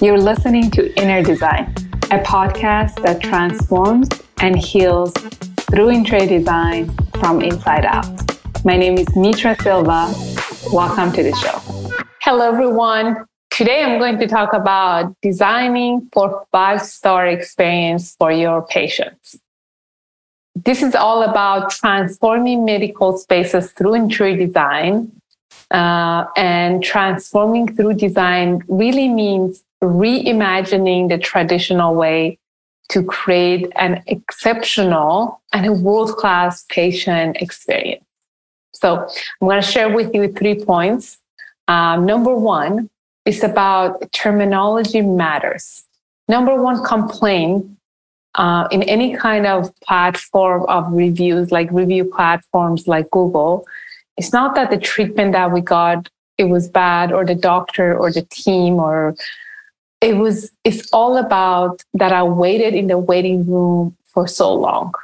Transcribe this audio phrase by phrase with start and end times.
[0.00, 1.74] You're listening to Inner Design,
[2.12, 4.08] a podcast that transforms
[4.40, 5.12] and heals
[5.72, 8.06] through interior design from inside out.
[8.64, 10.14] My name is Mitra Silva.
[10.72, 11.58] Welcome to the show.
[12.20, 13.26] Hello, everyone.
[13.50, 19.40] Today I'm going to talk about designing for five star experience for your patients.
[20.54, 25.10] This is all about transforming medical spaces through interior design.
[25.70, 32.38] Uh, and transforming through design really means reimagining the traditional way
[32.88, 38.04] to create an exceptional and a world class patient experience.
[38.72, 39.06] So
[39.40, 41.18] I'm going to share with you three points.
[41.68, 42.90] Um, number one
[43.24, 45.84] is about terminology matters.
[46.28, 47.66] Number one complaint
[48.34, 53.66] uh, in any kind of platform of reviews, like review platforms like Google,
[54.16, 58.10] it's not that the treatment that we got it was bad, or the doctor, or
[58.10, 59.14] the team, or
[60.00, 60.50] it was.
[60.64, 62.12] It's all about that.
[62.12, 64.94] I waited in the waiting room for so long.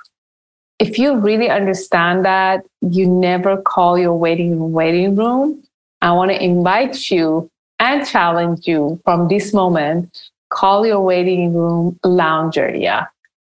[0.79, 5.63] If you really understand that, you never call your waiting room waiting room.
[6.01, 10.31] I want to invite you and challenge you from this moment.
[10.48, 13.11] Call your waiting room lounge area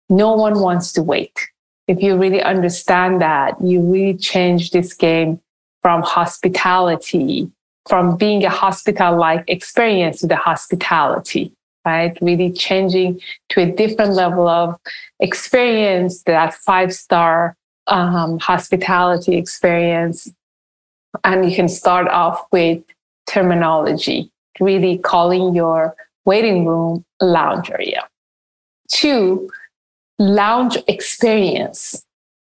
[0.10, 1.48] no one wants to wait.
[1.88, 5.40] If you really understand that, you really change this game
[5.86, 7.48] from hospitality,
[7.88, 11.54] from being a hospital like experience to the hospitality,
[11.86, 12.18] right?
[12.24, 14.80] Really changing to a different level of
[15.20, 20.28] experience, that five star um, hospitality experience.
[21.24, 22.82] And you can start off with
[23.28, 28.08] terminology, really calling your waiting room lounge area.
[28.92, 29.52] Two,
[30.18, 32.04] lounge experience.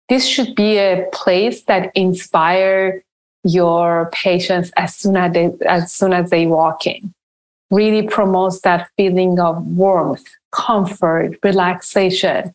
[0.07, 3.03] This should be a place that inspire
[3.45, 7.13] your patients as soon as they, as soon as they walk in.
[7.71, 12.53] Really promotes that feeling of warmth, comfort, relaxation.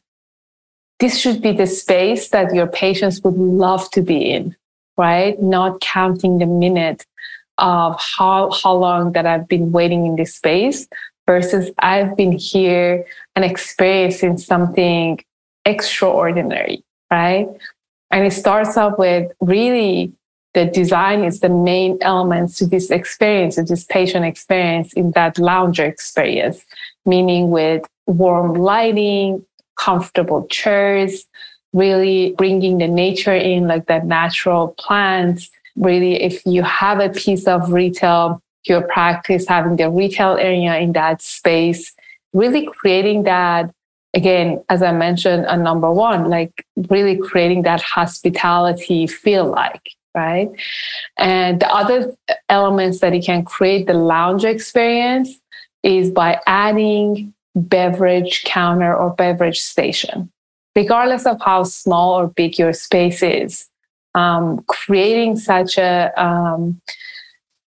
[0.98, 4.54] This should be the space that your patients would love to be in,
[4.98, 5.40] right?
[5.40, 7.06] Not counting the minute
[7.58, 10.88] of how, how long that I've been waiting in this space,
[11.26, 13.06] versus I've been here
[13.36, 15.22] and experiencing something
[15.64, 17.46] extraordinary, right?
[18.10, 20.12] And it starts off with really
[20.54, 25.38] the design is the main elements to this experience, to this patient experience in that
[25.38, 26.64] lounger experience,
[27.06, 29.44] meaning with warm lighting,
[29.78, 31.24] comfortable chairs,
[31.72, 35.50] really bringing the nature in, like that natural plants.
[35.76, 40.92] Really, if you have a piece of retail your practice, having the retail area in
[40.92, 41.94] that space,
[42.32, 43.70] really creating that,
[44.14, 50.50] again, as I mentioned, a number one, like really creating that hospitality feel like, right?
[51.16, 52.14] And the other
[52.48, 55.40] elements that you can create the lounge experience
[55.82, 60.30] is by adding beverage counter or beverage station.
[60.76, 63.68] Regardless of how small or big your space is,
[64.14, 66.80] um, creating such a um,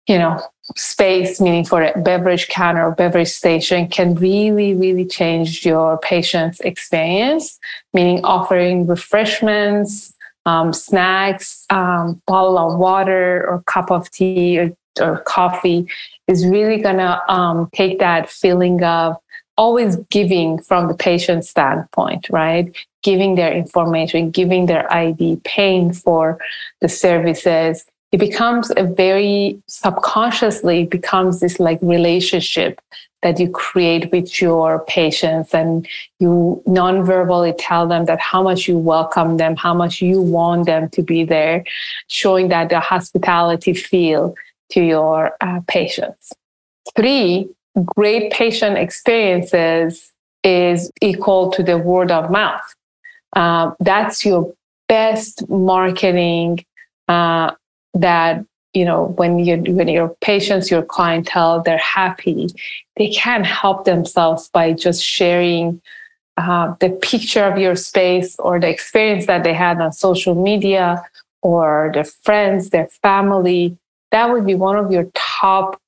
[0.06, 0.40] you know
[0.74, 6.60] space, meaning for a beverage counter or beverage station, can really, really change your patient's
[6.60, 7.58] experience,
[7.92, 10.12] meaning offering refreshments,
[10.46, 14.70] um, snacks, um, bottle of water or cup of tea or,
[15.00, 15.86] or coffee
[16.26, 19.16] is really to um, take that feeling of
[19.58, 22.74] always giving from the patient standpoint, right?
[23.02, 26.38] Giving their information, giving their ID, paying for
[26.80, 32.80] the services it becomes a very subconsciously becomes this like relationship
[33.26, 35.88] that you create with your patients and
[36.20, 40.88] you non-verbally tell them that how much you welcome them how much you want them
[40.90, 41.64] to be there
[42.06, 44.32] showing that the hospitality feel
[44.70, 46.32] to your uh, patients.
[46.94, 47.48] Three
[47.84, 50.12] great patient experiences
[50.44, 52.74] is equal to the word of mouth.
[53.34, 54.54] Uh, that's your
[54.88, 56.64] best marketing
[57.08, 57.50] uh,
[57.94, 58.44] that
[58.76, 62.48] you know when you when your patients your clientele they're happy
[62.96, 65.80] they can help themselves by just sharing
[66.36, 71.02] uh, the picture of your space or the experience that they had on social media
[71.42, 73.76] or their friends their family.
[74.10, 75.80] That would be one of your top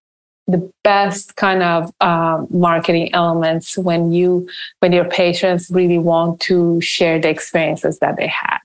[0.47, 4.49] the best kind of um, marketing elements when you
[4.81, 8.58] when your patients really want to share the experiences that they had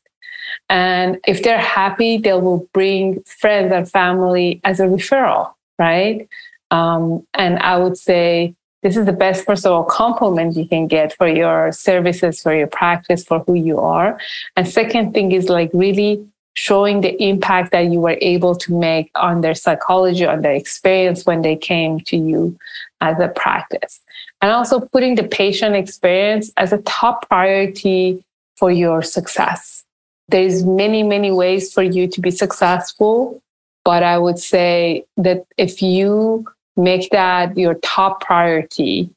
[0.70, 6.28] and if they're happy, they will bring friends and family as a referral, right?
[6.72, 11.28] Um, and I would say this is the best personal compliment you can get for
[11.28, 14.20] your services, for your practice, for who you are.
[14.56, 16.26] And second thing is like really
[16.56, 21.26] showing the impact that you were able to make on their psychology, on their experience
[21.26, 22.58] when they came to you
[23.02, 24.02] as a practice.
[24.42, 28.24] And also putting the patient experience as a top priority
[28.58, 29.84] for your success.
[30.30, 33.42] There's many, many ways for you to be successful,
[33.84, 39.10] but I would say that if you make that your top priority,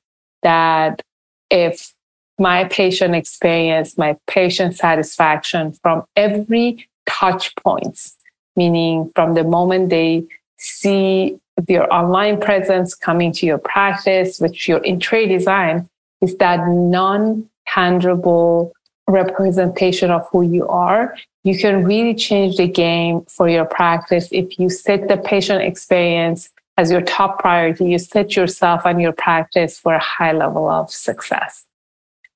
[0.43, 1.03] that
[1.51, 1.95] if
[2.39, 8.17] my patient experience, my patient satisfaction from every touch points,
[8.57, 10.25] meaning from the moment they
[10.59, 11.39] see
[11.69, 15.89] your online presence coming to your practice, which your interior design
[16.21, 18.73] is that non tangible
[19.09, 21.17] representation of who you are.
[21.45, 26.51] You can really change the game for your practice if you set the patient experience
[26.77, 27.87] as your top priority.
[27.87, 31.65] You set yourself and your practice for a high level of success.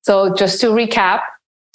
[0.03, 1.23] So, just to recap,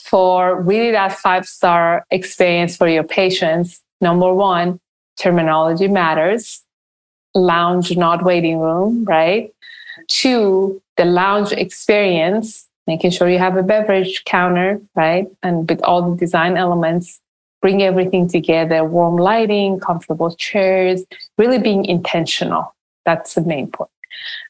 [0.06, 4.80] for really that five star experience for your patients, number one,
[5.18, 6.62] terminology matters.
[7.34, 9.52] Lounge, not waiting room, right?
[10.08, 15.28] Two, the lounge experience, making sure you have a beverage counter, right?
[15.44, 17.20] And with all the design elements,
[17.62, 21.04] bring everything together warm lighting, comfortable chairs,
[21.38, 22.76] really being intentional.
[23.06, 23.90] That's the main point.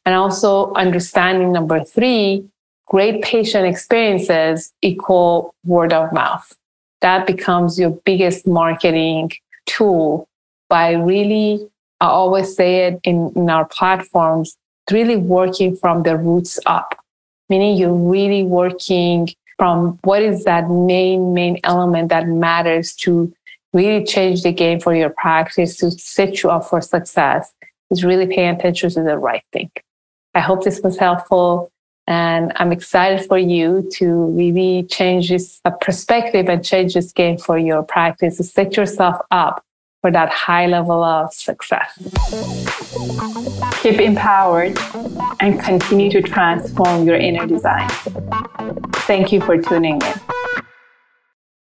[0.06, 2.46] And also understanding number three,
[2.88, 6.54] great patient experiences equal word of mouth.
[7.02, 9.32] That becomes your biggest marketing
[9.66, 10.28] tool
[10.70, 11.68] by really,
[12.02, 14.58] I always say it in, in our platforms,
[14.92, 17.00] really working from the roots up,
[17.50, 23.33] meaning you're really working from what is that main, main element that matters to
[23.74, 27.53] really change the game for your practice to set you up for success
[27.92, 29.69] is really paying attention to the right thing.
[30.33, 31.71] I hope this was helpful.
[32.07, 37.38] And I'm excited for you to really change this uh, perspective and change this game
[37.38, 39.64] for your practice to set yourself up
[40.06, 41.98] for that high level of success.
[43.81, 44.78] Keep empowered
[45.40, 47.90] and continue to transform your inner design.
[49.07, 50.35] Thank you for tuning in.